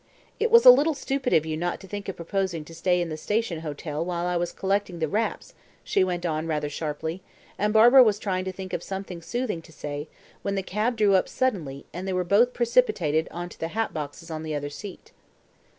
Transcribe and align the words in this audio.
"It 0.39 0.49
was 0.49 0.65
a 0.65 0.71
little 0.71 0.95
stupid 0.95 1.31
of 1.31 1.45
you 1.45 1.55
not 1.55 1.79
to 1.81 1.87
think 1.87 2.09
of 2.09 2.15
proposing 2.15 2.65
to 2.65 2.73
stay 2.73 2.99
in 3.01 3.09
the 3.09 3.17
station 3.17 3.59
hotel 3.59 4.03
while 4.03 4.25
I 4.25 4.35
was 4.35 4.51
collecting 4.51 4.97
the 4.97 5.07
wraps," 5.07 5.53
she 5.83 6.03
went 6.03 6.25
on 6.25 6.47
rather 6.47 6.69
sharply, 6.69 7.21
and 7.55 7.71
Barbara 7.71 8.01
was 8.01 8.17
trying 8.17 8.45
to 8.45 8.51
think 8.51 8.73
of 8.73 8.81
something 8.81 9.21
soothing 9.21 9.61
to 9.61 9.71
say, 9.71 10.07
when 10.41 10.55
the 10.55 10.63
cab 10.63 10.97
drew 10.97 11.13
up 11.13 11.29
suddenly 11.29 11.85
and 11.93 12.07
they 12.07 12.13
were 12.13 12.23
both 12.23 12.51
precipitated 12.51 13.27
on 13.29 13.47
to 13.49 13.59
the 13.59 13.67
hat 13.77 13.93
boxes 13.93 14.31
on 14.31 14.41
the 14.41 14.55
other 14.55 14.71
seat. 14.71 15.11